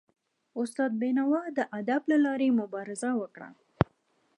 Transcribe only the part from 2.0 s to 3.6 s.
له لاري مبارزه وکړه.